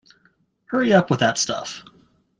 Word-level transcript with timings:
Hurry 0.65 0.93
up 0.93 1.11
with 1.11 1.19
that 1.19 1.37
stuff. 1.37 1.83